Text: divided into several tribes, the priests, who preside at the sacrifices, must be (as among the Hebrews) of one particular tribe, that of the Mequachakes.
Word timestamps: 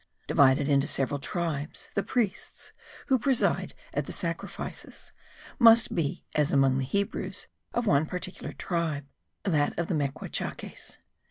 divided 0.25 0.67
into 0.67 0.87
several 0.87 1.19
tribes, 1.19 1.91
the 1.93 2.01
priests, 2.01 2.71
who 3.05 3.19
preside 3.19 3.75
at 3.93 4.05
the 4.05 4.11
sacrifices, 4.11 5.13
must 5.59 5.93
be 5.93 6.25
(as 6.33 6.51
among 6.51 6.79
the 6.79 6.83
Hebrews) 6.85 7.45
of 7.71 7.85
one 7.85 8.07
particular 8.07 8.51
tribe, 8.51 9.05
that 9.43 9.77
of 9.77 9.85
the 9.85 9.93
Mequachakes. 9.93 10.97